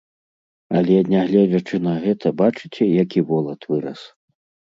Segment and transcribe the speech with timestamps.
[0.79, 4.01] Але, нягледзячы на гэта, бачыце, які волат вырас.